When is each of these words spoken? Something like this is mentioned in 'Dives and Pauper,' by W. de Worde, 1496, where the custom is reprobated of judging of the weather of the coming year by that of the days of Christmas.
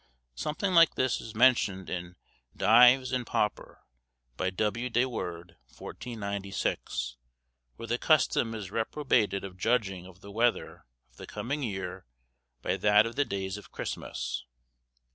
Something 0.33 0.73
like 0.73 0.95
this 0.95 1.21
is 1.21 1.35
mentioned 1.35 1.87
in 1.87 2.15
'Dives 2.57 3.11
and 3.11 3.23
Pauper,' 3.23 3.83
by 4.35 4.49
W. 4.49 4.89
de 4.89 5.05
Worde, 5.05 5.51
1496, 5.67 7.17
where 7.75 7.85
the 7.87 7.99
custom 7.99 8.55
is 8.55 8.71
reprobated 8.71 9.43
of 9.43 9.57
judging 9.59 10.07
of 10.07 10.21
the 10.21 10.31
weather 10.31 10.85
of 11.11 11.17
the 11.17 11.27
coming 11.27 11.61
year 11.61 12.07
by 12.63 12.77
that 12.77 13.05
of 13.05 13.15
the 13.15 13.25
days 13.25 13.57
of 13.57 13.71
Christmas. 13.71 14.43